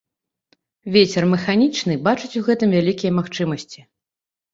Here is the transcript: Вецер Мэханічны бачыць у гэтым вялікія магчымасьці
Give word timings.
Вецер 0.95 1.23
Мэханічны 1.33 1.97
бачыць 2.07 2.31
у 2.39 2.41
гэтым 2.47 2.73
вялікія 2.77 3.11
магчымасьці 3.19 3.85